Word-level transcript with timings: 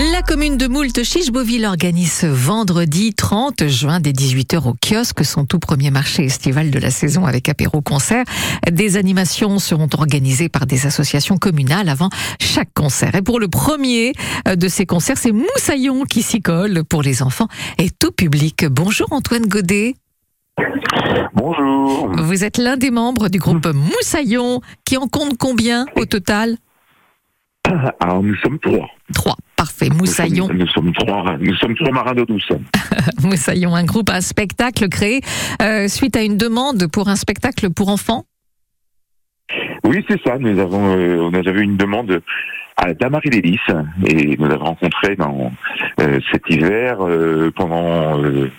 La 0.00 0.22
commune 0.22 0.56
de 0.56 0.66
Moult 0.66 1.02
Chiche-Beauville 1.02 1.66
organise 1.66 2.10
ce 2.10 2.26
vendredi 2.26 3.12
30 3.12 3.66
juin 3.66 4.00
dès 4.00 4.12
18h 4.12 4.66
au 4.66 4.72
kiosque 4.72 5.26
son 5.26 5.44
tout 5.44 5.58
premier 5.58 5.90
marché 5.90 6.24
estival 6.24 6.70
de 6.70 6.78
la 6.78 6.90
saison 6.90 7.26
avec 7.26 7.50
apéro 7.50 7.82
concert. 7.82 8.24
Des 8.72 8.96
animations 8.96 9.58
seront 9.58 9.90
organisées 9.92 10.48
par 10.48 10.64
des 10.64 10.86
associations 10.86 11.36
communales 11.36 11.90
avant 11.90 12.08
chaque 12.40 12.72
concert. 12.72 13.14
Et 13.14 13.20
pour 13.20 13.38
le 13.40 13.48
premier 13.48 14.14
de 14.46 14.68
ces 14.68 14.86
concerts, 14.86 15.18
c'est 15.18 15.32
Moussaillon 15.32 16.04
qui 16.04 16.22
s'y 16.22 16.40
colle 16.40 16.82
pour 16.82 17.02
les 17.02 17.22
enfants 17.22 17.48
et 17.76 17.90
tout 17.90 18.10
public. 18.10 18.64
Bonjour 18.70 19.08
Antoine 19.10 19.44
Godet. 19.44 19.96
Bonjour. 21.34 22.10
Vous 22.16 22.42
êtes 22.42 22.56
l'un 22.56 22.78
des 22.78 22.90
membres 22.90 23.28
du 23.28 23.38
groupe 23.38 23.66
Moussaillon 23.66 24.62
qui 24.86 24.96
en 24.96 25.08
compte 25.08 25.36
combien 25.36 25.84
au 25.94 26.06
total? 26.06 26.56
Alors 28.00 28.22
nous 28.22 28.36
sommes 28.36 28.58
trois. 28.60 28.88
Trois. 29.14 29.36
Parfait. 29.56 29.88
Moussaillon. 29.90 30.48
Nous 30.52 30.66
sommes, 30.66 30.86
nous 30.86 30.94
sommes 30.94 31.06
trois, 31.06 31.36
nous 31.38 31.54
sommes 31.56 31.74
trois 31.74 31.92
marins 31.92 32.14
d'eau 32.14 32.24
douce. 32.24 32.50
Moussaillon, 33.22 33.74
un 33.74 33.84
groupe, 33.84 34.10
un 34.10 34.20
spectacle 34.20 34.88
créé 34.88 35.20
euh, 35.62 35.88
suite 35.88 36.16
à 36.16 36.22
une 36.22 36.36
demande 36.36 36.86
pour 36.86 37.08
un 37.08 37.16
spectacle 37.16 37.70
pour 37.70 37.88
enfants. 37.88 38.24
Oui, 39.84 40.04
c'est 40.08 40.20
ça. 40.22 40.38
Nous 40.38 40.58
avons, 40.58 40.96
euh, 40.96 41.18
on 41.20 41.34
avait 41.34 41.60
une 41.60 41.76
demande 41.76 42.22
à 42.80 42.94
Damary 42.94 43.30
Lélis 43.30 43.60
et 44.06 44.36
nous 44.38 44.48
l'avons 44.48 44.64
rencontré 44.64 45.16
dans 45.16 45.52
euh, 46.00 46.18
cet 46.32 46.42
hiver 46.48 46.98
euh, 47.00 47.50
pendant 47.54 48.22
euh, 48.22 48.50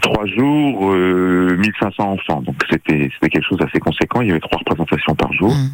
trois 0.00 0.26
jours, 0.26 0.92
1500 0.92 2.02
enfants. 2.02 2.42
Donc 2.42 2.56
c'était 2.68 3.10
c'était 3.14 3.28
quelque 3.28 3.46
chose 3.46 3.58
d'assez 3.58 3.78
conséquent. 3.78 4.22
Il 4.22 4.28
y 4.28 4.30
avait 4.30 4.40
trois 4.40 4.58
représentations 4.58 5.14
par 5.14 5.32
jour. 5.32 5.52
Mmh. 5.52 5.70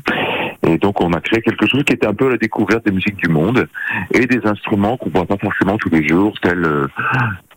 Et 0.67 0.79
donc 0.79 1.01
on 1.01 1.13
a 1.13 1.21
créé 1.21 1.41
quelque 1.41 1.67
chose 1.67 1.83
qui 1.85 1.93
était 1.93 2.07
un 2.07 2.15
peu 2.15 2.29
la 2.29 2.37
découverte 2.37 2.85
des 2.85 2.93
musiques 2.93 3.17
du 3.17 3.29
monde 3.29 3.69
et 4.13 4.27
des 4.27 4.41
instruments 4.45 4.97
qu'on 4.97 5.11
voit 5.11 5.27
pas 5.27 5.37
forcément 5.37 5.77
tous 5.79 5.91
les 5.91 6.07
jours, 6.07 6.35
tels 6.41 6.89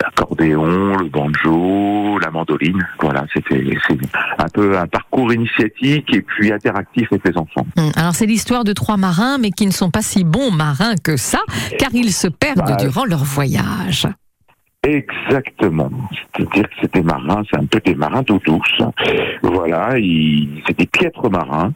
l'accordéon, 0.01 0.97
le 0.97 1.09
banjo, 1.09 2.19
la 2.19 2.31
mandoline. 2.31 2.87
Voilà, 3.01 3.25
c'était 3.33 3.63
c'est 3.87 3.97
un 4.37 4.47
peu 4.53 4.77
un 4.77 4.87
parcours 4.87 5.33
initiatique 5.33 6.13
et 6.13 6.21
puis 6.21 6.51
interactif 6.51 7.07
avec 7.11 7.27
les 7.27 7.37
enfants. 7.37 7.65
Mmh. 7.75 7.89
Alors 7.95 8.15
c'est 8.15 8.25
l'histoire 8.25 8.63
de 8.63 8.73
trois 8.73 8.97
marins, 8.97 9.37
mais 9.39 9.51
qui 9.51 9.65
ne 9.65 9.71
sont 9.71 9.89
pas 9.89 10.01
si 10.01 10.23
bons 10.23 10.51
marins 10.51 10.95
que 11.03 11.17
ça, 11.17 11.39
car 11.77 11.89
ils 11.93 12.13
se 12.13 12.27
perdent 12.27 12.59
Bah, 12.59 12.77
durant 12.79 13.05
leur 13.05 13.23
voyage. 13.23 14.07
Exactement. 14.83 15.89
C'est-à-dire 16.37 16.63
que 16.63 16.75
c'était 16.81 17.01
marins, 17.01 17.43
c'est 17.51 17.59
un 17.59 17.65
peu 17.65 17.81
des 17.83 17.95
marins 17.95 18.21
d'eau 18.21 18.39
douce. 18.45 18.81
Voilà, 19.43 19.91
c'est 19.91 20.77
des 20.77 20.85
piètres 20.85 21.29
marins. 21.29 21.73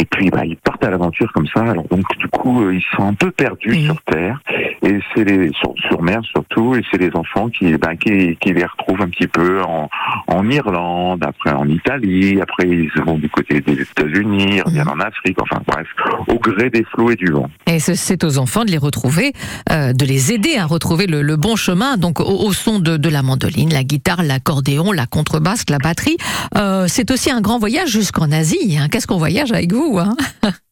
Et 0.00 0.04
puis, 0.04 0.30
bah, 0.30 0.44
ils 0.44 0.56
partent 0.56 0.84
à 0.84 0.90
l'aventure 0.90 1.30
comme 1.32 1.48
ça. 1.48 1.60
Alors 1.60 1.84
donc, 1.88 2.04
du 2.18 2.28
coup, 2.28 2.62
euh, 2.62 2.72
ils 2.74 2.84
sont 2.96 3.02
un 3.02 3.14
peu 3.14 3.32
perdus 3.32 3.70
Mhm. 3.70 3.84
sur 3.84 4.00
terre 4.02 4.40
et 4.88 5.00
c'est 5.14 5.24
les 5.24 5.50
sur, 5.52 5.72
sur 5.88 6.02
mer 6.02 6.20
surtout. 6.24 6.74
Et 6.74 6.82
c'est 6.90 6.98
les 6.98 7.10
enfants 7.14 7.48
qui, 7.48 7.72
bah, 7.76 7.94
qui, 7.96 8.36
qui 8.40 8.52
les 8.52 8.64
retrouvent 8.64 9.00
un 9.02 9.08
petit 9.08 9.26
peu 9.28 9.62
en, 9.62 9.88
en 10.26 10.48
Irlande, 10.50 11.22
après 11.24 11.52
en 11.52 11.68
Italie, 11.68 12.40
après 12.40 12.66
ils 12.68 12.90
vont 13.04 13.18
du 13.18 13.28
côté 13.28 13.60
des 13.60 13.80
États-Unis, 13.82 14.46
ils 14.56 14.62
reviennent 14.62 14.88
en 14.88 15.00
Afrique. 15.00 15.36
Enfin 15.42 15.60
bref, 15.66 15.86
au 16.28 16.38
gré 16.38 16.70
des 16.70 16.84
flots 16.84 17.10
et 17.10 17.16
du 17.16 17.30
vent. 17.32 17.48
Et 17.66 17.78
ce- 17.80 17.94
c'est 17.94 18.24
aux 18.24 18.38
enfants 18.38 18.64
de 18.64 18.70
les 18.70 18.78
retrouver, 18.78 19.32
euh, 19.70 19.92
de 19.92 20.04
les 20.04 20.32
aider 20.32 20.56
à 20.56 20.66
retrouver 20.66 21.06
le, 21.06 21.22
le 21.22 21.36
bon 21.36 21.56
chemin, 21.56 21.96
donc 21.96 22.20
au, 22.20 22.24
au 22.46 22.52
son 22.52 22.78
de, 22.80 22.96
de 22.96 23.08
la 23.08 23.22
mandoline, 23.22 23.72
la 23.72 23.84
guitare, 23.84 24.22
l'accordéon, 24.22 24.92
la 24.92 25.06
contrebasse, 25.06 25.64
la 25.70 25.78
batterie. 25.78 26.16
Euh, 26.56 26.86
c'est 26.88 27.10
aussi 27.10 27.30
un 27.30 27.40
grand 27.40 27.58
voyage 27.58 27.88
jusqu'en 27.90 28.30
Asie. 28.32 28.78
hein. 28.80 28.88
Qu'est-ce 28.90 29.06
qu'on 29.06 29.18
voyage 29.18 29.52
avec 29.52 29.72
vous 29.72 29.98
hein? 29.98 30.16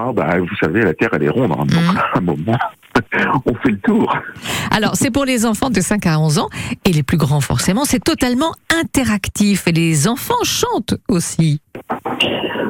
Ah 0.00 0.12
bah 0.12 0.38
vous 0.38 0.54
savez, 0.60 0.82
la 0.82 0.94
Terre 0.94 1.08
elle 1.14 1.24
est 1.24 1.28
ronde. 1.28 1.52
hein. 1.52 1.64
donc 1.66 1.82
Mhm. 1.82 1.96
à 2.14 2.18
un 2.18 2.20
moment, 2.20 2.58
on 3.46 3.54
fait 3.54 3.70
le 3.70 3.78
tour. 3.80 4.16
Alors, 4.70 4.94
c'est 4.94 5.10
pour 5.10 5.24
les 5.24 5.44
enfants 5.46 5.70
de 5.70 5.80
5 5.80 6.06
à 6.06 6.18
11 6.20 6.38
ans, 6.38 6.48
et 6.84 6.92
les 6.92 7.02
plus 7.02 7.16
grands 7.16 7.40
forcément, 7.40 7.84
c'est 7.84 8.02
totalement 8.02 8.52
interactif, 8.80 9.66
et 9.66 9.72
les 9.72 10.06
enfants 10.08 10.42
chantent 10.44 10.94
aussi. 11.08 11.60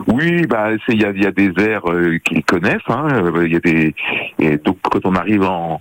Oui, 0.06 0.46
bah 0.46 0.68
il 0.88 1.00
y 1.00 1.04
a, 1.04 1.10
il 1.10 1.22
y 1.22 1.26
a 1.26 1.32
des 1.32 1.52
airs 1.62 1.90
euh, 1.90 2.18
qu'ils 2.24 2.44
connaissent. 2.44 2.80
hein. 2.88 3.06
Euh, 3.12 3.46
y 3.48 3.56
a 3.56 3.60
des 3.60 3.94
et 4.38 4.56
donc 4.56 4.78
quand 4.82 5.00
on 5.04 5.14
arrive 5.14 5.42
en, 5.42 5.78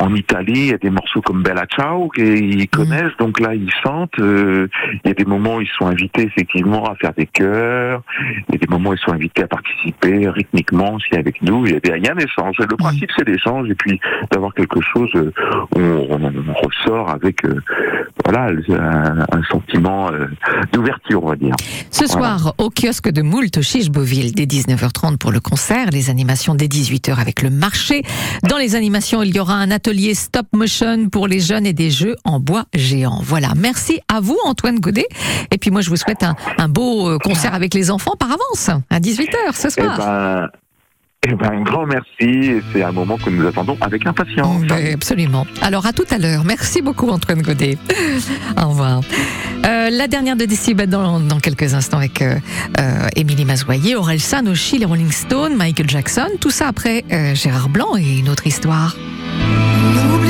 en 0.00 0.14
Italie, 0.14 0.52
il 0.56 0.66
y 0.68 0.72
a 0.74 0.78
des 0.78 0.90
morceaux 0.90 1.20
comme 1.20 1.42
Bella 1.42 1.66
Ciao 1.66 2.08
qu'ils 2.08 2.68
connaissent. 2.68 3.16
Donc 3.18 3.38
là, 3.38 3.54
ils 3.54 3.70
chantent. 3.82 4.18
euh, 4.18 4.66
Il 5.04 5.08
y 5.08 5.10
a 5.10 5.14
des 5.14 5.24
moments 5.24 5.56
où 5.56 5.60
ils 5.60 5.70
sont 5.78 5.86
invités 5.86 6.22
effectivement 6.22 6.84
à 6.90 6.94
faire 6.96 7.12
des 7.16 7.26
chœurs. 7.26 8.02
Il 8.48 8.54
y 8.54 8.56
a 8.56 8.58
des 8.58 8.66
moments 8.68 8.90
où 8.90 8.94
ils 8.94 8.98
sont 8.98 9.12
invités 9.12 9.42
à 9.42 9.46
participer 9.48 10.28
rythmiquement 10.28 10.94
aussi 10.94 11.14
avec 11.14 11.42
nous. 11.42 11.66
Il 11.66 11.72
y 11.72 11.76
a, 11.76 11.80
des, 11.80 11.92
il 11.98 12.04
y 12.04 12.08
a 12.08 12.12
un 12.14 12.18
échange. 12.18 12.56
Le 12.58 12.76
principe 12.76 13.10
c'est 13.16 13.28
l'échange 13.28 13.68
et 13.68 13.74
puis 13.74 14.00
d'avoir 14.32 14.54
quelque 14.54 14.80
chose. 14.80 15.10
euh, 15.16 15.30
on, 15.76 15.80
on- 16.10 16.30
on 16.48 16.52
ressort 16.66 17.10
avec 17.10 17.44
euh, 17.44 17.60
voilà 18.24 18.46
un, 18.70 19.20
un 19.20 19.42
sentiment 19.50 20.10
euh, 20.10 20.26
d'ouverture, 20.72 21.22
on 21.24 21.28
va 21.28 21.36
dire. 21.36 21.54
Ce 21.90 22.04
Voilà. 22.06 22.38
soir, 22.38 22.54
au 22.58 22.70
kiosque 22.70 23.10
de 23.10 23.20
Moult, 23.22 23.60
Chiche-Beauville, 23.60 24.32
dès 24.34 24.44
19h30 24.46 25.18
pour 25.18 25.30
le 25.32 25.40
concert, 25.40 25.88
les 25.92 26.08
animations 26.10 26.54
dès 26.54 26.66
18h 26.66 27.18
avec 27.20 27.42
le 27.42 27.50
marché. 27.50 28.02
Dans 28.48 28.56
les 28.58 28.74
animations, 28.76 29.22
il 29.22 29.34
y 29.36 29.40
aura 29.40 29.54
un 29.54 29.70
atelier 29.70 29.89
stop 30.14 30.46
motion 30.52 31.08
pour 31.08 31.26
les 31.28 31.40
jeunes 31.40 31.66
et 31.66 31.72
des 31.72 31.90
jeux 31.90 32.16
en 32.24 32.40
bois 32.40 32.64
géant. 32.74 33.20
Voilà, 33.22 33.52
merci 33.56 34.00
à 34.08 34.20
vous 34.20 34.38
Antoine 34.44 34.78
Godet. 34.78 35.06
Et 35.50 35.58
puis 35.58 35.70
moi, 35.70 35.80
je 35.80 35.90
vous 35.90 35.96
souhaite 35.96 36.22
un, 36.22 36.34
un 36.58 36.68
beau 36.68 37.08
euh, 37.10 37.18
concert 37.18 37.54
avec 37.54 37.74
les 37.74 37.90
enfants 37.90 38.14
par 38.18 38.28
avance, 38.30 38.70
à 38.90 39.00
18h 39.00 39.54
ce 39.54 39.68
Eh 39.68 39.70
soir. 39.70 39.98
ben, 39.98 40.48
eh 41.28 41.34
ben, 41.34 41.52
un 41.52 41.62
grand 41.62 41.86
merci. 41.86 42.62
C'est 42.72 42.82
un 42.82 42.92
moment 42.92 43.18
que 43.18 43.28
nous 43.30 43.46
attendons 43.46 43.76
avec 43.80 44.06
impatience. 44.06 44.62
Oui, 44.70 44.92
absolument. 44.92 45.46
Alors 45.60 45.84
à 45.86 45.92
tout 45.92 46.06
à 46.10 46.18
l'heure. 46.18 46.44
Merci 46.44 46.80
beaucoup 46.82 47.08
Antoine 47.10 47.42
Godet. 47.42 47.76
Au 48.62 48.68
revoir. 48.68 49.00
Euh, 49.66 49.90
la 49.90 50.08
dernière 50.08 50.36
de 50.36 50.46
Décibel 50.46 50.88
dans, 50.88 51.20
dans 51.20 51.38
quelques 51.38 51.74
instants 51.74 51.98
avec 51.98 52.22
euh, 52.22 52.38
Émilie 53.16 53.44
Mazoyer, 53.44 53.94
Aurel 53.96 54.18
San, 54.20 54.48
Oshi, 54.48 54.78
les 54.78 54.86
Rolling 54.86 55.10
Stones, 55.12 55.54
Michael 55.56 55.90
Jackson. 55.90 56.28
Tout 56.40 56.50
ça 56.50 56.68
après 56.68 57.04
euh, 57.12 57.34
Gérard 57.34 57.68
Blanc 57.68 57.96
et 57.98 58.18
une 58.20 58.30
autre 58.30 58.46
histoire. 58.46 58.96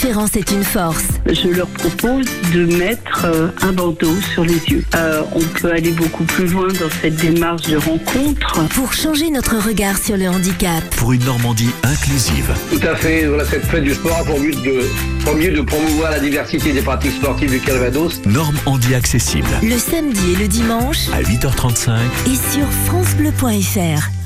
différence 0.00 0.34
est 0.34 0.50
une 0.50 0.64
force. 0.64 1.04
Je 1.26 1.48
leur 1.48 1.66
propose 1.66 2.24
de 2.54 2.64
mettre 2.64 3.26
euh, 3.26 3.48
un 3.60 3.72
bandeau 3.72 4.14
sur 4.32 4.44
les 4.44 4.54
yeux. 4.54 4.82
Euh, 4.94 5.20
on 5.34 5.40
peut 5.40 5.70
aller 5.70 5.90
beaucoup 5.90 6.24
plus 6.24 6.46
loin 6.46 6.68
dans 6.68 6.88
cette 7.02 7.16
démarche 7.16 7.64
de 7.64 7.76
rencontre. 7.76 8.66
Pour 8.70 8.94
changer 8.94 9.28
notre 9.28 9.58
regard 9.58 9.98
sur 9.98 10.16
le 10.16 10.30
handicap. 10.30 10.82
Pour 10.96 11.12
une 11.12 11.22
Normandie 11.24 11.68
inclusive. 11.82 12.50
Tout 12.70 12.80
à 12.88 12.96
fait. 12.96 13.26
Voilà, 13.26 13.44
cette 13.44 13.66
fête 13.66 13.84
du 13.84 13.92
sport 13.92 14.16
a 14.16 14.24
pour 14.24 14.40
but 14.40 14.56
de, 14.62 14.84
premier, 15.22 15.50
de 15.50 15.60
promouvoir 15.60 16.12
la 16.12 16.20
diversité 16.20 16.72
des 16.72 16.80
pratiques 16.80 17.16
sportives 17.16 17.50
du 17.50 17.60
Calvados. 17.60 18.22
Normandie 18.24 18.94
accessible. 18.94 19.48
Le 19.62 19.76
samedi 19.76 20.32
et 20.32 20.36
le 20.36 20.48
dimanche. 20.48 21.10
À 21.12 21.20
8h35. 21.20 21.98
Et 22.26 22.36
sur 22.36 22.66
FranceBleu.fr. 22.86 24.19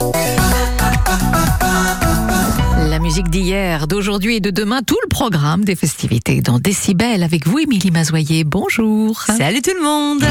La 2.90 3.00
musique 3.00 3.30
d'hier, 3.30 3.88
d'aujourd'hui 3.88 4.36
et 4.36 4.40
de 4.42 4.50
demain, 4.50 4.82
tout 4.86 4.98
le 5.02 5.08
programme 5.08 5.64
des 5.64 5.78
festivités 5.78 6.42
dans 6.42 6.60
Décibel 6.60 7.24
avec 7.24 7.48
vous, 7.48 7.60
Émilie 7.60 7.90
Mazoyer. 7.90 8.44
Bonjour. 8.44 9.22
Salut 9.22 9.62
tout 9.62 9.72
le 9.78 9.82
monde. 9.82 10.26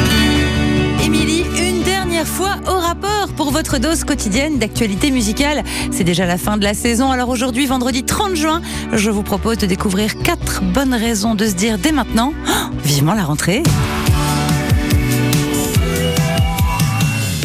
Émilie, 1.02 1.44
une 1.58 1.82
dernière 1.84 2.26
fois 2.26 2.56
au 2.68 2.78
rapport 2.78 3.28
pour 3.34 3.50
votre 3.50 3.78
dose 3.78 4.04
quotidienne 4.04 4.58
d'actualité 4.58 5.10
musicale. 5.10 5.64
C'est 5.90 6.04
déjà 6.04 6.26
la 6.26 6.36
fin 6.36 6.58
de 6.58 6.64
la 6.64 6.74
saison, 6.74 7.10
alors 7.10 7.30
aujourd'hui, 7.30 7.64
vendredi 7.64 8.04
30 8.04 8.36
juin, 8.36 8.60
je 8.92 9.08
vous 9.08 9.22
propose 9.22 9.56
de 9.56 9.66
découvrir 9.66 10.18
quatre 10.18 10.62
bonnes 10.62 10.94
raisons 10.94 11.34
de 11.34 11.46
se 11.46 11.54
dire 11.54 11.78
dès 11.78 11.92
maintenant, 11.92 12.34
oh, 12.46 12.74
vivement 12.84 13.14
la 13.14 13.24
rentrée. 13.24 13.62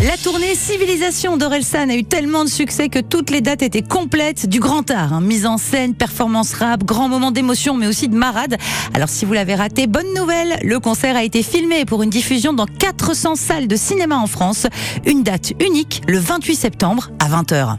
La 0.07 0.15
tournée 0.15 0.55
Civilisation 0.55 1.35
d'Orelsan 1.35 1.89
a 1.89 1.95
eu 1.95 2.05
tellement 2.05 2.45
de 2.45 2.49
succès 2.49 2.87
que 2.87 2.99
toutes 2.99 3.29
les 3.29 3.41
dates 3.41 3.61
étaient 3.61 3.81
complètes 3.81 4.47
du 4.47 4.61
grand 4.61 4.89
art. 4.89 5.11
hein. 5.11 5.19
Mise 5.19 5.45
en 5.45 5.57
scène, 5.57 5.95
performance 5.95 6.53
rap, 6.53 6.85
grand 6.85 7.09
moment 7.09 7.31
d'émotion, 7.31 7.75
mais 7.75 7.87
aussi 7.87 8.07
de 8.07 8.15
marade. 8.15 8.55
Alors 8.93 9.09
si 9.09 9.25
vous 9.25 9.33
l'avez 9.33 9.53
raté, 9.53 9.85
bonne 9.85 10.07
nouvelle, 10.15 10.59
le 10.63 10.79
concert 10.79 11.17
a 11.17 11.25
été 11.25 11.43
filmé 11.43 11.83
pour 11.83 12.03
une 12.03 12.09
diffusion 12.09 12.53
dans 12.53 12.67
400 12.67 13.35
salles 13.35 13.67
de 13.67 13.75
cinéma 13.75 14.15
en 14.15 14.27
France. 14.27 14.67
Une 15.05 15.23
date 15.23 15.51
unique, 15.59 16.01
le 16.07 16.19
28 16.19 16.55
septembre 16.55 17.09
à 17.19 17.27
20h. 17.27 17.75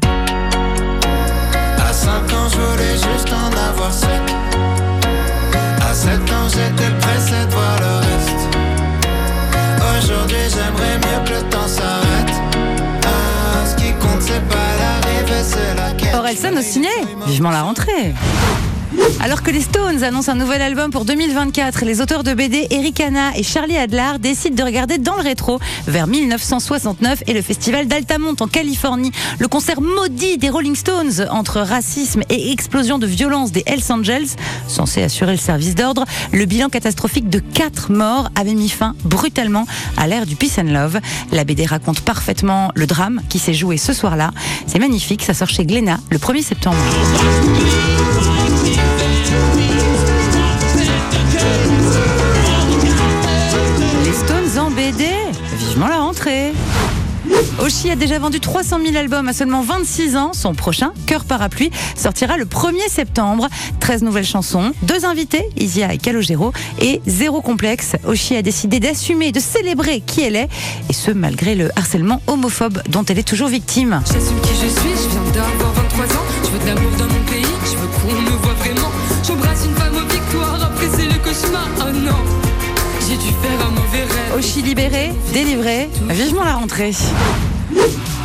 À 1.79 1.93
5 1.95 2.11
ans, 2.11 2.49
je 2.51 2.61
voulais 2.61 2.93
juste 2.93 3.33
en 3.33 3.71
avoir 3.71 3.91
7. 3.91 4.11
À 5.81 5.95
7 5.95 6.13
ans, 6.13 6.49
j'étais 6.51 6.91
le 6.91 7.97
reste. 8.07 8.59
Aujourd'hui, 9.99 10.37
j'aimerais 10.51 10.99
le 11.31 11.49
temps. 11.49 12.08
Orelsan 16.15 16.57
au 16.57 16.63
ciné, 16.63 16.89
vivement 17.27 17.51
la 17.51 17.63
rentrée. 17.63 18.15
Alors 19.21 19.43
que 19.43 19.51
les 19.51 19.61
Stones 19.61 20.03
annoncent 20.05 20.31
un 20.31 20.37
nouvel 20.37 20.63
album 20.63 20.91
pour 20.91 21.05
2024, 21.05 21.85
les 21.85 22.01
auteurs 22.01 22.23
de 22.23 22.33
BD 22.33 22.67
Eric 22.71 23.01
Hanna 23.01 23.37
et 23.37 23.43
Charlie 23.43 23.77
Adler 23.77 24.19
décident 24.19 24.55
de 24.55 24.63
regarder 24.63 24.99
dans 24.99 25.17
le 25.17 25.23
rétro 25.23 25.59
vers 25.87 26.07
1969 26.07 27.25
et 27.27 27.33
le 27.35 27.43
festival 27.43 27.87
d'Altamont 27.87 28.37
en 28.41 28.47
Californie. 28.47 29.13
Le 29.39 29.49
concert 29.49 29.81
maudit 29.81 30.39
des 30.39 30.49
Rolling 30.49 30.77
Stones 30.77 31.27
entre 31.31 31.61
racisme 31.61 32.23
et 32.31 32.53
explosion 32.53 32.99
de 32.99 33.07
violence 33.07 33.53
des 33.53 33.63
Hells 33.67 33.91
Angels, 33.91 34.29
censé 34.67 35.03
assurer 35.03 35.33
le 35.33 35.39
service 35.39 35.75
d'ordre. 35.75 36.05
Le 36.33 36.45
bilan 36.45 36.69
catastrophique 36.69 37.29
de 37.29 37.41
4 37.41 37.93
morts 37.93 38.31
avait 38.35 38.55
mis 38.55 38.69
fin 38.69 38.95
brutalement 39.05 39.67
à 39.97 40.07
l'ère 40.07 40.27
du 40.27 40.37
Peace 40.37 40.59
and 40.59 40.73
Love. 40.73 41.01
La 41.33 41.45
BD 41.45 41.67
raconte 41.67 42.01
parfaitement 42.01 42.71
le 42.75 42.87
drame 42.87 43.21
qui 43.29 43.39
s'est 43.39 43.55
joué 43.55 43.77
ce 43.77 43.93
soir-là. 43.93 44.31
C'est 44.67 44.79
magnifique, 44.79 45.23
ça 45.25 45.35
sort 45.35 45.49
chez 45.49 45.67
Glénat 45.67 45.99
le 46.11 46.19
1er 46.19 46.43
septembre. 46.43 46.79
Les 54.05 54.13
Stones 54.13 54.59
en 54.59 54.71
BD, 54.71 55.07
vivement 55.57 55.89
la 55.89 55.99
rentrée. 55.99 56.53
Oshi 57.61 57.91
a 57.91 57.97
déjà 57.97 58.19
vendu 58.19 58.41
300 58.41 58.79
000 58.85 58.97
albums 58.97 59.29
à 59.29 59.33
seulement 59.33 59.63
26 59.63 60.17
ans. 60.17 60.31
Son 60.33 60.55
prochain, 60.55 60.93
Cœur 61.07 61.25
Parapluie, 61.25 61.71
sortira 61.97 62.37
le 62.37 62.45
1er 62.45 62.89
septembre. 62.89 63.49
13 63.81 64.03
nouvelles 64.03 64.27
chansons, 64.27 64.73
deux 64.83 65.05
invités, 65.05 65.45
Isia 65.57 65.93
et 65.93 65.99
Calogero, 65.99 66.53
et 66.81 67.01
zéro 67.07 67.41
complexe. 67.41 67.97
Oshi 68.07 68.37
a 68.37 68.43
décidé 68.43 68.81
d'assumer, 68.81 69.33
de 69.33 69.41
célébrer 69.41 70.01
qui 70.01 70.23
elle 70.23 70.37
est, 70.37 70.49
et 70.89 70.93
ce 70.93 71.11
malgré 71.11 71.55
le 71.55 71.71
harcèlement 71.77 72.23
homophobe 72.27 72.83
dont 72.89 73.05
elle 73.05 73.19
est 73.19 73.29
toujours 73.29 73.49
victime. 73.49 74.01
J'assume 74.07 74.41
qui 74.41 74.55
je 74.55 74.69
suis, 74.69 74.91
je 74.91 75.09
viens 75.11 75.25
d'avoir 75.33 75.73
23 75.73 76.05
ans. 76.05 76.25
Je 76.45 76.51
veux 76.51 76.59
de 76.59 76.67
l'amour 76.67 76.91
dans 76.99 77.05
mon 77.07 77.25
pays, 77.25 77.45
qu'on 78.09 78.23
me 78.23 78.31
voit 78.31 78.55
vraiment. 78.55 78.91
J'embrasse 79.27 79.65
une 79.65 79.75
femme 79.75 79.95
aux 79.97 80.13
victoires, 80.13 80.63
après 80.63 81.05
le 81.05 81.19
cauchemar. 81.19 81.69
Oh 81.81 81.91
non, 81.93 82.17
j'ai 83.09 83.17
dû 83.17 83.33
faire 83.43 83.67
un 83.67 83.71
mauvais 83.71 84.05
rêve. 84.05 84.39
Oshi 84.39 84.63
libéré, 84.63 85.13
délivré, 85.33 85.89
vivement 86.09 86.45
la 86.45 86.55
rentrée. 86.55 86.93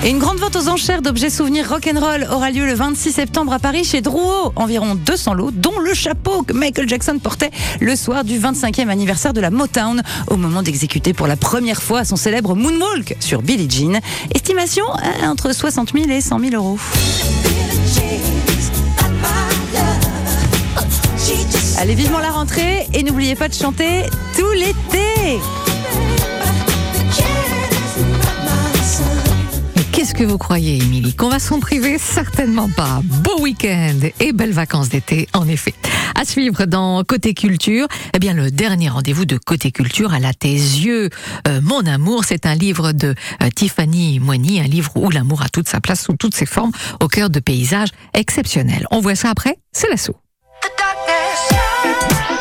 Et 0.05 0.09
une 0.09 0.19
grande 0.19 0.37
vente 0.37 0.55
aux 0.55 0.67
enchères 0.67 1.01
d'objets 1.01 1.29
souvenirs 1.29 1.69
rock'n'roll 1.69 2.27
aura 2.29 2.51
lieu 2.51 2.65
le 2.65 2.73
26 2.73 3.11
septembre 3.11 3.53
à 3.53 3.59
Paris 3.59 3.83
chez 3.83 4.01
Drouot. 4.01 4.51
Environ 4.55 4.95
200 4.95 5.33
lots, 5.33 5.51
dont 5.51 5.79
le 5.79 5.93
chapeau 5.93 6.43
que 6.43 6.53
Michael 6.53 6.89
Jackson 6.89 7.19
portait 7.21 7.51
le 7.79 7.95
soir 7.95 8.23
du 8.23 8.37
25e 8.39 8.89
anniversaire 8.89 9.33
de 9.33 9.41
la 9.41 9.49
Motown, 9.49 10.01
au 10.27 10.37
moment 10.37 10.61
d'exécuter 10.61 11.13
pour 11.13 11.27
la 11.27 11.37
première 11.37 11.81
fois 11.81 12.03
son 12.03 12.15
célèbre 12.15 12.55
Moonwalk 12.55 13.15
sur 13.19 13.41
Billie 13.41 13.69
Jean. 13.69 13.99
Estimation 14.33 14.85
euh, 15.23 15.27
entre 15.27 15.53
60 15.53 15.93
000 15.93 16.09
et 16.09 16.21
100 16.21 16.39
000 16.39 16.55
euros. 16.55 16.77
Allez 21.79 21.95
vivement 21.95 22.19
la 22.19 22.31
rentrée 22.31 22.87
et 22.93 23.03
n'oubliez 23.03 23.35
pas 23.35 23.47
de 23.47 23.53
chanter 23.53 24.03
tout 24.37 24.51
l'été. 24.51 25.39
Mais 29.75 29.83
qu'est-ce 29.91 30.13
que 30.13 30.23
vous 30.23 30.37
croyez, 30.37 30.77
Émilie 30.77 31.13
Qu'on 31.15 31.29
va 31.29 31.39
s'en 31.39 31.59
priver? 31.59 31.97
Certainement 31.97 32.69
pas. 32.69 33.01
Beau 33.03 33.39
week-end 33.41 33.99
et 34.19 34.33
belles 34.33 34.53
vacances 34.53 34.89
d'été, 34.89 35.27
en 35.33 35.47
effet. 35.47 35.73
À 36.15 36.25
suivre 36.25 36.65
dans 36.65 37.03
Côté 37.03 37.33
Culture, 37.33 37.87
eh 38.13 38.19
bien 38.19 38.33
le 38.33 38.51
dernier 38.51 38.89
rendez-vous 38.89 39.25
de 39.25 39.37
Côté 39.37 39.71
Culture, 39.71 40.13
à 40.13 40.33
tes 40.33 40.53
yeux, 40.53 41.09
euh, 41.47 41.59
mon 41.61 41.85
amour, 41.85 42.23
c'est 42.23 42.45
un 42.45 42.55
livre 42.55 42.91
de 42.91 43.15
euh, 43.41 43.49
Tiffany 43.53 44.19
Moigny, 44.19 44.59
un 44.61 44.67
livre 44.67 44.91
où 44.95 45.09
l'amour 45.09 45.41
a 45.41 45.49
toute 45.49 45.67
sa 45.67 45.81
place 45.81 46.03
sous 46.03 46.15
toutes 46.15 46.35
ses 46.35 46.45
formes, 46.45 46.71
au 47.01 47.07
cœur 47.07 47.29
de 47.29 47.39
paysages 47.39 47.89
exceptionnels. 48.13 48.85
On 48.91 49.01
voit 49.01 49.15
ça 49.15 49.31
après, 49.31 49.57
c'est 49.71 49.89
l'assaut. 49.89 50.15
Bye. 51.83 52.32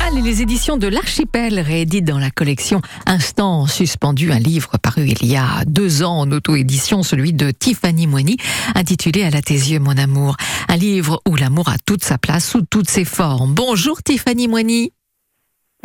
Allez, 0.00 0.22
les 0.22 0.40
éditions 0.40 0.78
de 0.78 0.86
l'Archipel 0.86 1.60
rééditent 1.60 2.06
dans 2.06 2.18
la 2.18 2.30
collection 2.30 2.80
Instant 3.04 3.66
suspendu 3.66 4.32
un 4.32 4.38
livre 4.38 4.78
paru 4.78 5.08
il 5.08 5.26
y 5.26 5.36
a 5.36 5.64
deux 5.66 6.02
ans 6.02 6.20
en 6.20 6.32
auto-édition, 6.32 7.02
celui 7.02 7.34
de 7.34 7.50
Tiffany 7.50 8.06
Moigny, 8.06 8.38
intitulé 8.74 9.22
À 9.24 9.30
la 9.30 9.42
tes 9.42 9.52
yeux, 9.52 9.80
mon 9.80 9.98
amour. 9.98 10.36
Un 10.68 10.76
livre 10.76 11.20
où 11.28 11.36
l'amour 11.36 11.68
a 11.68 11.76
toute 11.84 12.04
sa 12.04 12.16
place 12.16 12.48
sous 12.48 12.62
toutes 12.62 12.88
ses 12.88 13.04
formes. 13.04 13.52
Bonjour 13.52 14.02
Tiffany 14.02 14.48
Moigny. 14.48 14.92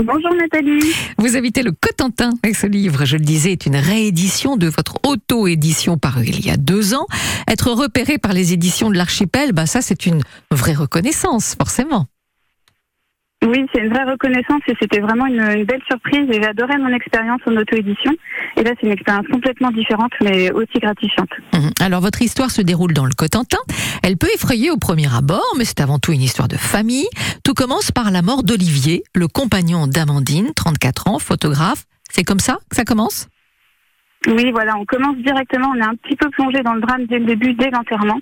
Bonjour 0.03 0.31
Nathalie. 0.35 0.93
Vous 1.17 1.35
habitez 1.35 1.63
le 1.63 1.71
Cotentin 1.71 2.29
et 2.45 2.53
ce 2.53 2.67
livre, 2.67 3.03
je 3.05 3.17
le 3.17 3.23
disais, 3.23 3.53
est 3.53 3.65
une 3.65 3.75
réédition 3.75 4.55
de 4.55 4.67
votre 4.67 4.97
auto-édition 5.03 5.97
parue 5.97 6.27
il 6.27 6.45
y 6.45 6.51
a 6.51 6.57
deux 6.57 6.93
ans. 6.93 7.07
Être 7.47 7.71
repéré 7.71 8.19
par 8.19 8.31
les 8.31 8.53
éditions 8.53 8.91
de 8.91 8.95
l'Archipel, 8.95 9.53
bah 9.53 9.65
ça 9.65 9.81
c'est 9.81 10.05
une 10.05 10.21
vraie 10.51 10.75
reconnaissance, 10.75 11.55
forcément. 11.55 12.05
Oui, 13.45 13.65
c'est 13.71 13.81
une 13.81 13.89
vraie 13.89 14.03
reconnaissance 14.03 14.61
et 14.67 14.73
c'était 14.81 14.99
vraiment 14.99 15.27
une, 15.27 15.63
belle 15.63 15.81
surprise 15.87 16.27
et 16.29 16.41
j'ai 16.41 16.47
adoré 16.47 16.77
mon 16.77 16.91
expérience 16.93 17.39
en 17.45 17.55
auto-édition. 17.55 18.11
Et 18.55 18.63
là, 18.63 18.71
c'est 18.79 18.87
une 18.87 18.93
expérience 18.93 19.27
complètement 19.27 19.71
différente 19.71 20.11
mais 20.23 20.51
aussi 20.51 20.79
gratifiante. 20.79 21.29
Mhm. 21.53 21.71
Alors 21.79 22.01
votre 22.01 22.21
histoire 22.21 22.49
se 22.49 22.61
déroule 22.61 22.93
dans 22.93 23.05
le 23.05 23.13
Cotentin. 23.13 23.59
Elle 24.01 24.17
peut 24.17 24.29
effrayer 24.33 24.71
au 24.71 24.77
premier 24.77 25.07
abord, 25.15 25.53
mais 25.57 25.65
c'est 25.65 25.81
avant 25.81 25.99
tout 25.99 26.11
une 26.13 26.23
histoire 26.23 26.47
de 26.47 26.57
famille. 26.57 27.07
Tout 27.43 27.53
commence 27.53 27.91
par 27.91 28.09
la 28.09 28.23
mort 28.23 28.43
d'Olivier, 28.43 29.03
le 29.13 29.27
compagnon 29.27 29.85
d'Amandine, 29.85 30.53
34 30.55 31.07
ans, 31.07 31.19
photographe. 31.19 31.85
C'est 32.09 32.23
comme 32.23 32.39
ça 32.39 32.57
que 32.69 32.75
ça 32.75 32.85
commence? 32.85 33.27
Oui, 34.27 34.51
voilà, 34.51 34.77
on 34.77 34.85
commence 34.85 35.15
directement, 35.17 35.71
on 35.73 35.79
est 35.79 35.83
un 35.83 35.95
petit 35.95 36.15
peu 36.17 36.29
plongé 36.29 36.61
dans 36.61 36.73
le 36.73 36.81
drame 36.81 37.05
dès 37.05 37.19
le 37.19 37.25
début, 37.25 37.53
dès 37.53 37.69
l'enterrement. 37.69 38.19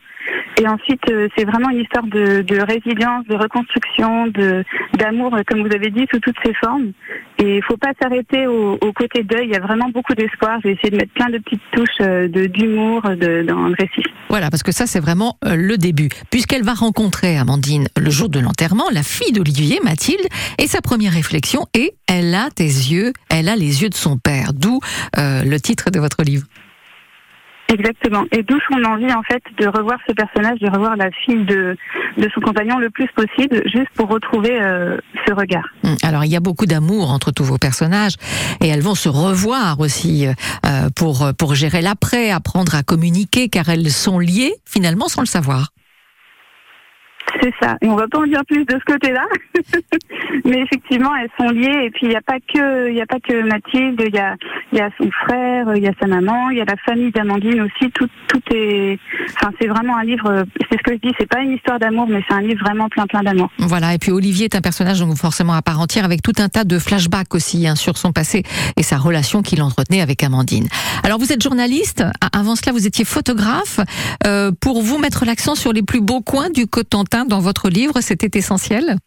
Et 0.59 0.67
ensuite, 0.67 1.01
euh, 1.09 1.27
c'est 1.37 1.45
vraiment 1.45 1.69
une 1.69 1.81
histoire 1.81 2.05
de, 2.05 2.43
résilience, 2.61 3.25
de 3.27 3.35
reconstruction, 3.35 4.27
de 4.27 4.63
d'amour, 4.93 5.35
euh, 5.35 5.41
comme 5.45 5.67
vous 5.67 5.73
avez 5.73 5.89
dit, 5.89 6.07
sous 6.11 6.19
toutes 6.19 6.37
ses 6.43 6.53
formes. 6.53 6.91
Et 7.37 7.57
il 7.57 7.63
faut 7.63 7.77
pas 7.77 7.91
s'arrêter 8.01 8.47
au, 8.47 8.77
au 8.81 8.93
côté 8.93 9.23
deuil. 9.23 9.45
Il 9.45 9.51
y 9.51 9.55
a 9.55 9.59
vraiment 9.59 9.89
beaucoup 9.89 10.13
d'espoir. 10.13 10.59
J'ai 10.63 10.71
essayé 10.71 10.91
de 10.91 10.97
mettre 10.97 11.13
plein 11.13 11.29
de 11.29 11.39
petites 11.39 11.61
touches 11.71 11.89
euh, 12.01 12.27
de 12.27 12.45
d'humour 12.45 13.01
dans 13.01 13.67
le 13.67 13.75
récit. 13.77 14.07
Voilà, 14.29 14.49
parce 14.49 14.63
que 14.63 14.71
ça 14.71 14.87
c'est 14.87 14.99
vraiment 14.99 15.37
le 15.43 15.77
début. 15.77 16.09
Puisqu'elle 16.31 16.63
va 16.63 16.73
rencontrer 16.73 17.37
Amandine 17.37 17.87
le 17.97 18.09
jour 18.09 18.29
de 18.29 18.39
l'enterrement, 18.39 18.85
la 18.91 19.03
fille 19.03 19.33
d'Olivier, 19.33 19.79
Mathilde, 19.83 20.25
et 20.57 20.67
sa 20.67 20.81
première 20.81 21.13
réflexion 21.13 21.65
est 21.73 21.95
«Elle 22.07 22.33
a 22.33 22.49
tes 22.49 22.63
yeux, 22.63 23.13
elle 23.29 23.49
a 23.49 23.55
les 23.55 23.81
yeux 23.81 23.89
de 23.89 23.95
son 23.95 24.17
père», 24.17 24.53
d'où 24.53 24.79
le 25.17 25.57
titre 25.57 25.89
de 25.95 25.99
votre 25.99 26.21
livre. 26.23 26.45
Exactement. 27.67 28.25
Et 28.31 28.43
d'où 28.43 28.57
son 28.69 28.83
envie, 28.83 29.11
en 29.11 29.23
fait, 29.23 29.41
de 29.57 29.65
revoir 29.67 29.97
ce 30.07 30.13
personnage, 30.13 30.59
de 30.59 30.69
revoir 30.69 30.95
la 30.97 31.09
fille 31.25 31.45
de, 31.45 31.75
de 32.17 32.29
son 32.33 32.39
compagnon 32.39 32.77
le 32.77 32.91
plus 32.91 33.07
possible, 33.15 33.63
juste 33.65 33.89
pour 33.95 34.07
retrouver 34.07 34.51
euh, 34.61 34.97
ce 35.25 35.33
regard. 35.33 35.65
Hum, 35.83 35.95
Alors 36.03 36.23
il 36.25 36.31
y 36.31 36.35
a 36.35 36.39
beaucoup 36.39 36.67
d'amour 36.67 37.09
entre 37.11 37.31
tous 37.31 37.43
vos 37.43 37.57
personnages 37.57 38.15
et 38.61 38.67
elles 38.67 38.81
vont 38.81 38.93
se 38.93 39.09
revoir 39.09 39.79
aussi 39.79 40.27
euh, 40.27 40.89
pour, 40.95 41.31
pour 41.37 41.55
gérer 41.55 41.81
l'après, 41.81 42.29
apprendre 42.29 42.75
à 42.75 42.83
communiquer 42.83 43.49
car 43.49 43.67
elles 43.69 43.89
sont 43.89 44.19
liées 44.19 44.53
finalement 44.65 45.07
sans 45.07 45.21
le 45.21 45.27
savoir. 45.27 45.69
C'est 47.41 47.53
ça. 47.61 47.77
Et 47.81 47.87
on 47.87 47.95
va 47.95 48.07
pas 48.07 48.19
en 48.19 48.27
dire 48.27 48.41
plus 48.47 48.65
de 48.65 48.73
ce 48.73 48.93
côté-là. 48.93 49.25
Mais 50.45 50.61
effectivement, 50.61 51.15
elles 51.15 51.29
sont 51.39 51.51
liées. 51.51 51.85
Et 51.85 51.89
puis, 51.91 52.07
il 52.07 52.09
n'y 52.09 52.15
a 52.15 52.21
pas 52.21 52.39
que, 52.39 52.91
il 52.91 53.01
a 53.01 53.05
pas 53.05 53.19
que 53.19 53.43
Mathilde. 53.43 54.01
Il 54.05 54.15
y 54.15 54.19
a, 54.19 54.35
y 54.73 54.79
a 54.79 54.89
son 54.97 55.09
frère, 55.25 55.75
il 55.75 55.83
y 55.83 55.87
a 55.87 55.93
sa 55.99 56.07
maman, 56.07 56.49
il 56.49 56.57
y 56.57 56.61
a 56.61 56.65
la 56.65 56.75
famille 56.85 57.11
d'Amandine 57.11 57.61
aussi. 57.61 57.91
Tout, 57.91 58.07
tout 58.27 58.41
est, 58.53 58.99
enfin, 59.35 59.51
c'est 59.59 59.67
vraiment 59.67 59.97
un 59.97 60.03
livre, 60.03 60.45
c'est 60.69 60.77
ce 60.77 60.83
que 60.83 60.93
je 60.93 61.07
dis, 61.07 61.15
c'est 61.19 61.29
pas 61.29 61.41
une 61.41 61.51
histoire 61.51 61.79
d'amour, 61.79 62.07
mais 62.07 62.23
c'est 62.27 62.33
un 62.33 62.41
livre 62.41 62.63
vraiment 62.63 62.89
plein, 62.89 63.05
plein 63.07 63.23
d'amour. 63.23 63.49
Voilà, 63.59 63.93
et 63.93 63.97
puis 63.97 64.11
Olivier 64.11 64.45
est 64.45 64.55
un 64.55 64.61
personnage 64.61 64.99
donc 64.99 65.15
forcément 65.17 65.53
à 65.53 65.61
part 65.61 65.79
entière 65.79 66.05
avec 66.05 66.21
tout 66.21 66.33
un 66.37 66.49
tas 66.49 66.63
de 66.63 66.79
flashbacks 66.79 67.33
aussi 67.33 67.67
hein, 67.67 67.75
sur 67.75 67.97
son 67.97 68.11
passé 68.11 68.43
et 68.77 68.83
sa 68.83 68.97
relation 68.97 69.41
qu'il 69.41 69.61
entretenait 69.61 70.01
avec 70.01 70.23
Amandine. 70.23 70.67
Alors 71.03 71.19
vous 71.19 71.31
êtes 71.31 71.41
journaliste, 71.41 72.03
avant 72.33 72.55
cela 72.55 72.71
vous 72.71 72.87
étiez 72.87 73.05
photographe. 73.05 73.79
Euh, 74.25 74.51
pour 74.59 74.81
vous 74.81 74.97
mettre 74.97 75.25
l'accent 75.25 75.55
sur 75.55 75.73
les 75.73 75.83
plus 75.83 76.01
beaux 76.01 76.21
coins 76.21 76.49
du 76.49 76.67
Cotentin 76.67 77.24
dans 77.27 77.39
votre 77.39 77.69
livre, 77.69 78.01
c'était 78.01 78.37
essentiel? 78.37 78.97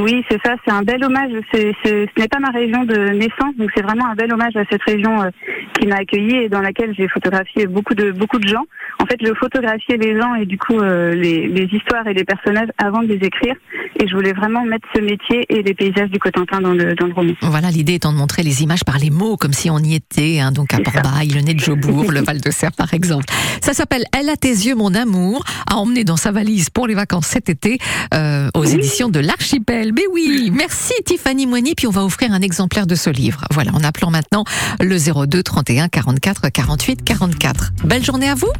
Oui, 0.00 0.24
c'est 0.28 0.38
ça, 0.44 0.54
c'est 0.64 0.72
un 0.72 0.82
bel 0.82 1.02
hommage. 1.04 1.30
C'est, 1.52 1.72
c'est- 1.84 2.06
ce 2.14 2.20
n'est 2.20 2.28
pas 2.28 2.38
ma 2.40 2.50
région 2.50 2.84
de 2.84 3.10
naissance, 3.10 3.54
donc 3.56 3.70
c'est 3.74 3.82
vraiment 3.82 4.06
un 4.08 4.14
bel 4.14 4.32
hommage 4.32 4.56
à 4.56 4.64
cette 4.70 4.82
région 4.82 5.22
euh, 5.22 5.30
qui 5.78 5.86
m'a 5.86 5.96
accueillie 5.96 6.36
et 6.44 6.48
dans 6.48 6.60
laquelle 6.60 6.92
j'ai 6.96 7.08
photographié 7.08 7.66
beaucoup 7.66 7.94
de 7.94 8.10
beaucoup 8.10 8.38
de 8.38 8.48
gens. 8.48 8.64
En 9.00 9.06
fait, 9.06 9.16
je 9.24 9.32
photographiais 9.34 9.96
les 9.96 10.18
gens 10.20 10.34
et 10.34 10.44
du 10.46 10.58
coup 10.58 10.78
euh, 10.78 11.12
les, 11.14 11.46
les 11.48 11.64
histoires 11.72 12.06
et 12.06 12.14
les 12.14 12.24
personnages 12.24 12.68
avant 12.78 13.02
de 13.02 13.08
les 13.08 13.24
écrire. 13.26 13.54
Et 14.00 14.08
je 14.08 14.14
voulais 14.14 14.32
vraiment 14.32 14.64
mettre 14.64 14.86
ce 14.94 15.00
métier 15.00 15.44
et 15.48 15.62
les 15.62 15.74
paysages 15.74 16.10
du 16.10 16.18
Cotentin 16.18 16.60
dans 16.60 16.72
le 16.74 16.94
dans 16.94 17.06
le 17.06 17.12
roman. 17.12 17.32
Voilà, 17.42 17.70
l'idée 17.70 17.94
étant 17.94 18.12
de 18.12 18.18
montrer 18.18 18.42
les 18.42 18.62
images 18.62 18.84
par 18.84 18.98
les 18.98 19.10
mots, 19.10 19.36
comme 19.36 19.52
si 19.52 19.70
on 19.70 19.78
y 19.78 19.94
était, 19.94 20.40
hein, 20.40 20.50
donc 20.52 20.74
à 20.74 20.78
Port-Bail, 20.78 21.28
le 21.28 21.40
nez 21.42 21.54
de 21.54 21.60
Jobourg, 21.60 22.10
le 22.10 22.20
Val 22.24 22.40
de 22.40 22.50
Serre 22.50 22.72
par 22.72 22.92
exemple. 22.94 23.26
Ça 23.60 23.72
s'appelle 23.72 24.04
Elle 24.18 24.28
a 24.28 24.36
tes 24.36 24.48
yeux, 24.48 24.74
mon 24.74 24.94
amour, 24.94 25.44
à 25.70 25.76
emmener 25.76 26.04
dans 26.04 26.16
sa 26.16 26.32
valise 26.32 26.70
pour 26.70 26.86
les 26.86 26.94
vacances 26.94 27.26
cet 27.26 27.48
été, 27.48 27.78
euh, 28.14 28.48
aux 28.54 28.64
éditions 28.64 29.08
de 29.08 29.20
l'Archipel. 29.20 29.59
Mais 29.68 30.04
oui, 30.12 30.50
merci 30.52 30.92
Tiffany 31.04 31.46
Moigny, 31.46 31.74
puis 31.74 31.86
on 31.86 31.90
va 31.90 32.04
offrir 32.04 32.32
un 32.32 32.40
exemplaire 32.40 32.86
de 32.86 32.94
ce 32.94 33.10
livre. 33.10 33.44
Voilà, 33.52 33.72
en 33.74 33.82
appelant 33.84 34.10
maintenant 34.10 34.44
le 34.80 34.96
02 34.98 35.42
31 35.42 35.88
44 35.88 36.48
48 36.48 37.04
44. 37.04 37.72
Belle 37.84 38.04
journée 38.04 38.28
à 38.28 38.34
vous. 38.34 38.50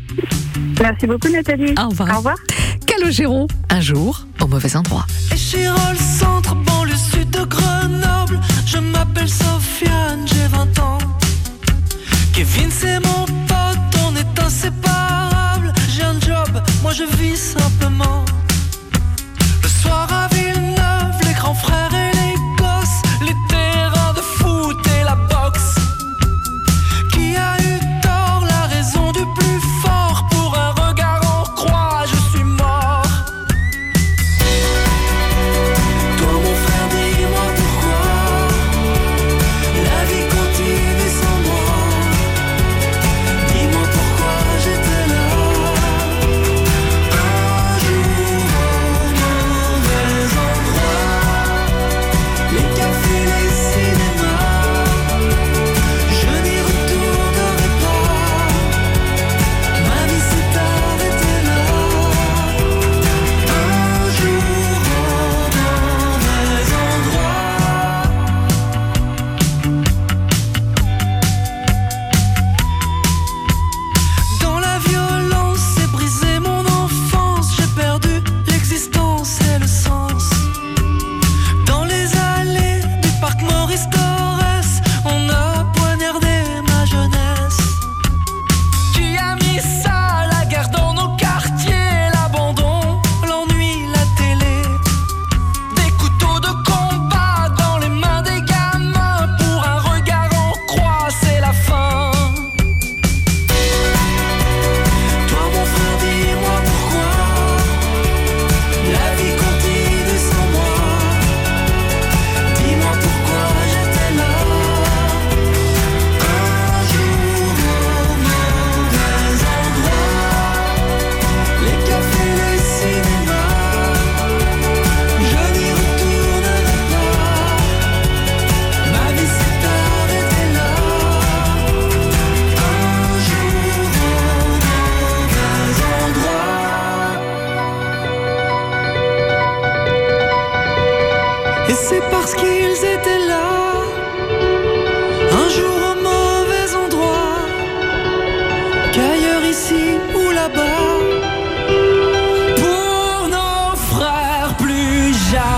Merci 0.80 1.06
beaucoup 1.06 1.28
Nathalie. 1.28 1.74
Au 1.78 1.88
revoir. 1.88 2.10
Au 2.14 2.16
revoir. 2.18 2.36
Calogero, 2.86 3.48
un 3.70 3.80
jour 3.80 4.26
au 4.40 4.46
mauvais 4.46 4.76
endroit. 4.76 5.06
Échirol, 5.32 5.96
centre, 5.96 6.54
banlieue 6.54 6.94
sud 6.96 7.30
de 7.30 7.44
Grenoble. 7.44 8.40
Je 8.66 8.78
m'appelle 8.78 9.28
Sofiane, 9.28 10.26
j'ai 10.26 10.46
20 10.48 10.78
ans. 10.80 10.98
Kevin, 12.34 12.70
c'est 12.70 13.00
mon 13.00 13.24
pote, 13.46 14.00
on 14.06 14.16
est 14.16 14.40
inséparables. 14.40 15.72
J'ai 15.88 16.02
un 16.02 16.18
job, 16.20 16.62
moi 16.82 16.92
je 16.92 17.04
vis 17.16 17.36
simplement. 17.36 18.24
Le 19.62 19.68
soir 19.68 20.08
à 20.12 20.29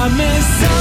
plus 0.08 0.71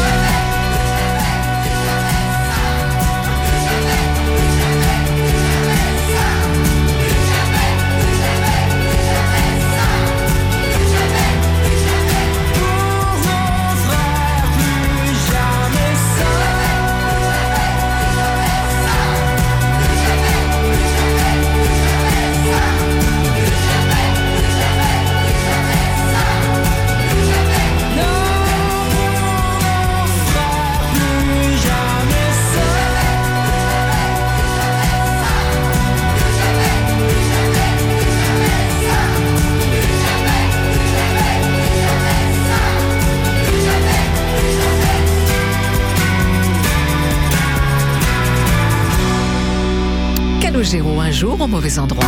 Un 50.74 51.12
jour 51.12 51.42
au 51.42 51.48
mauvais 51.48 51.78
endroit. 51.80 52.06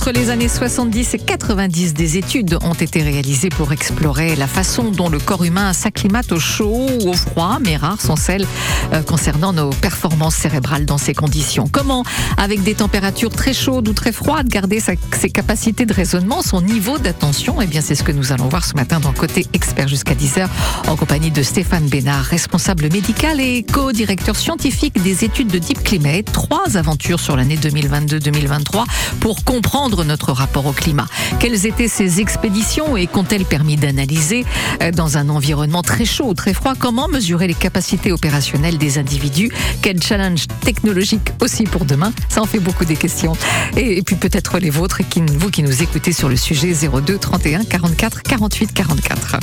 Entre 0.00 0.12
les 0.12 0.30
années 0.30 0.48
70 0.48 1.12
et 1.12 1.18
90, 1.18 1.92
des 1.92 2.16
études 2.16 2.56
ont 2.62 2.72
été 2.72 3.02
réalisées 3.02 3.50
pour 3.50 3.70
explorer 3.70 4.34
la 4.34 4.46
façon 4.46 4.84
dont 4.90 5.10
le 5.10 5.18
corps 5.18 5.44
humain 5.44 5.74
s'acclimate 5.74 6.32
au 6.32 6.40
chaud 6.40 6.86
ou 7.04 7.10
au 7.10 7.12
froid, 7.12 7.58
mais 7.62 7.76
rares 7.76 8.00
sont 8.00 8.16
celles 8.16 8.46
euh, 8.94 9.02
concernant 9.02 9.52
nos 9.52 9.68
performances 9.68 10.36
cérébrales 10.36 10.86
dans 10.86 10.96
ces 10.96 11.12
conditions. 11.12 11.68
Comment, 11.70 12.02
avec 12.38 12.62
des 12.62 12.74
températures 12.76 13.28
très 13.28 13.52
chaudes 13.52 13.88
ou 13.88 13.92
très 13.92 14.10
froides, 14.10 14.48
garder 14.48 14.80
sa- 14.80 14.92
ses 15.20 15.28
capacités 15.28 15.84
de 15.84 15.92
raisonnement, 15.92 16.40
son 16.40 16.62
niveau 16.62 16.96
d'attention? 16.96 17.60
Eh 17.60 17.66
bien, 17.66 17.82
c'est 17.82 17.94
ce 17.94 18.02
que 18.02 18.12
nous 18.12 18.32
allons 18.32 18.48
voir 18.48 18.64
ce 18.64 18.72
matin 18.76 19.00
dans 19.00 19.12
Côté 19.12 19.46
Expert 19.52 19.86
jusqu'à 19.88 20.14
10h, 20.14 20.46
en 20.88 20.96
compagnie 20.96 21.30
de 21.30 21.42
Stéphane 21.42 21.86
Bénard, 21.88 22.24
responsable 22.24 22.84
médical 22.90 23.38
et 23.38 23.64
co-directeur 23.70 24.34
scientifique 24.34 24.94
des 25.02 25.24
études 25.26 25.48
de 25.48 25.58
Deep 25.58 25.82
Climate. 25.84 26.32
Trois 26.32 26.78
aventures 26.78 27.20
sur 27.20 27.36
l'année 27.36 27.58
2022-2023 27.58 28.84
pour 29.20 29.44
comprendre 29.44 29.89
notre 30.04 30.32
rapport 30.32 30.66
au 30.66 30.72
climat. 30.72 31.06
Quelles 31.38 31.66
étaient 31.66 31.88
ces 31.88 32.20
expéditions 32.20 32.96
et 32.96 33.06
qu'ont-elles 33.06 33.44
permis 33.44 33.76
d'analyser 33.76 34.44
euh, 34.82 34.90
dans 34.90 35.16
un 35.16 35.28
environnement 35.28 35.82
très 35.82 36.04
chaud 36.04 36.28
ou 36.28 36.34
très 36.34 36.54
froid? 36.54 36.74
Comment 36.78 37.08
mesurer 37.08 37.46
les 37.46 37.54
capacités 37.54 38.12
opérationnelles 38.12 38.78
des 38.78 38.98
individus? 38.98 39.50
Quel 39.82 40.02
challenge 40.02 40.46
technologique 40.64 41.32
aussi 41.40 41.64
pour 41.64 41.84
demain? 41.84 42.12
Ça 42.28 42.42
en 42.42 42.46
fait 42.46 42.60
beaucoup 42.60 42.84
des 42.84 42.96
questions. 42.96 43.32
Et, 43.76 43.98
et 43.98 44.02
puis 44.02 44.16
peut-être 44.16 44.58
les 44.58 44.70
vôtres, 44.70 45.00
qui, 45.08 45.22
vous 45.26 45.50
qui 45.50 45.62
nous 45.62 45.82
écoutez 45.82 46.12
sur 46.12 46.28
le 46.28 46.36
sujet 46.36 46.72
02 46.72 47.18
31 47.18 47.64
44 47.64 48.22
48 48.22 48.72
44. 48.72 49.38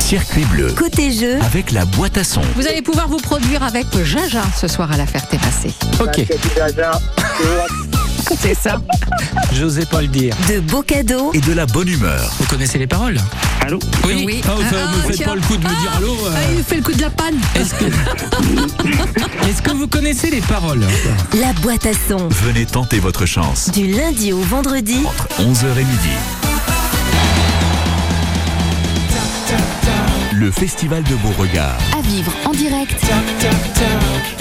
Circuit 0.00 0.44
bleu. 0.44 0.72
Côté 0.76 1.10
jeu, 1.10 1.38
Avec 1.42 1.72
la 1.72 1.84
boîte 1.84 2.16
à 2.16 2.22
son. 2.22 2.40
Vous 2.54 2.68
allez 2.68 2.80
pouvoir 2.80 3.08
vous 3.08 3.16
produire 3.16 3.64
avec 3.64 3.86
Jaja 4.04 4.42
ce 4.56 4.68
soir 4.68 4.92
à 4.92 4.96
la 4.96 5.04
Ferté-Massé. 5.04 5.74
Ok, 6.00 6.24
C'est 8.40 8.54
ça. 8.54 8.80
j'osais 9.54 9.86
pas 9.86 10.02
le 10.02 10.08
dire. 10.08 10.34
de 10.48 10.60
beaux 10.60 10.82
cadeaux, 10.82 11.30
Et 11.34 11.40
de 11.40 11.52
la 11.52 11.66
bonne 11.66 11.88
humeur. 11.88 12.30
Vous 12.38 12.46
connaissez 12.46 12.78
les 12.78 12.86
paroles? 12.86 13.18
Allô? 13.64 13.78
Oui. 14.04 14.24
Oui. 14.26 14.40
Ah, 14.46 14.52
enfin, 14.58 14.76
Ah, 14.76 14.96
me 14.96 15.02
faites 15.02 15.16
tiens. 15.16 15.26
pas 15.28 15.34
le 15.34 15.40
coup 15.42 15.56
de 15.56 15.62
me 15.64 15.68
dire 15.68 15.92
allô. 15.96 16.12
euh, 16.26 16.30
Ah, 16.34 16.52
il 16.56 16.62
fait 16.64 16.76
le 16.76 16.82
coup 16.82 16.92
de 16.92 17.00
la 17.00 17.10
panne. 17.10 17.36
Est-ce 17.54 17.74
que... 17.74 17.84
Est-ce 19.48 19.62
que 19.62 19.70
vous 19.72 19.88
connaissez 19.88 20.30
les 20.30 20.40
paroles? 20.40 20.84
La 21.40 21.52
boîte 21.54 21.86
à 21.86 21.92
son. 22.08 22.28
Venez 22.28 22.66
tenter 22.66 22.98
votre 23.00 23.26
chance. 23.26 23.70
Du 23.72 23.86
lundi 23.86 24.32
au 24.32 24.40
vendredi, 24.40 24.98
Entre 25.04 25.28
11h 25.40 25.72
et 25.80 25.84
midi. 25.84 26.10
Le 30.38 30.50
Festival 30.50 31.02
de 31.02 31.14
Beauregard 31.16 31.78
À 31.96 32.02
vivre 32.02 32.30
en 32.44 32.50
direct 32.50 33.00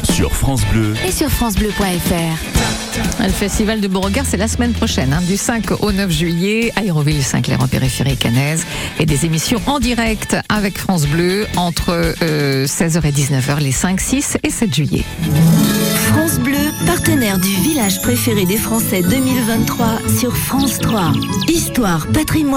sur 0.04 0.34
France 0.34 0.64
Bleu. 0.72 0.94
et 1.08 1.12
sur 1.12 1.30
FranceBleu.fr. 1.30 3.24
Le 3.24 3.30
festival 3.30 3.80
de 3.82 3.88
Beauregard, 3.88 4.26
c'est 4.28 4.38
la 4.38 4.48
semaine 4.50 4.74
prochaine, 4.74 5.14
hein, 5.14 5.22
du 5.22 5.38
5 5.38 5.84
au 5.84 5.92
9 5.94 6.12
juillet, 6.12 6.72
à 6.76 6.80
Aéroville 6.82 7.24
Saint-Clair 7.24 7.62
en 7.62 7.68
périphérie 7.68 8.18
cannaise, 8.18 8.66
et 9.00 9.06
des 9.06 9.26
émissions 9.26 9.62
en 9.68 9.80
direct 9.80 10.36
avec 10.50 10.78
France 10.78 11.06
Bleu 11.06 11.48
entre 11.56 12.14
euh, 12.22 12.66
16h 12.66 13.06
et 13.06 13.12
19h 13.12 13.60
les 13.60 13.72
5, 13.72 14.00
6 14.00 14.38
et 14.44 14.50
7 14.50 14.74
juillet. 14.76 15.04
France 16.10 16.40
Bleu, 16.40 16.58
partenaire 16.86 17.38
du 17.40 17.50
village 17.62 18.02
préféré 18.02 18.46
des 18.46 18.58
Français 18.58 19.02
2023 19.02 20.00
sur 20.20 20.36
France 20.36 20.80
3. 20.80 21.12
Histoire, 21.48 22.08
patrimoine. 22.08 22.54